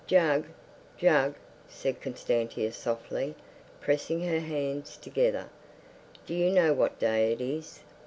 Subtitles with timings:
[0.07, 0.47] "Jug,
[0.97, 1.35] Jug,"
[1.69, 3.35] said Constantia softly,
[3.81, 5.47] pressing her hands together.
[6.25, 7.81] "Do you know what day it is?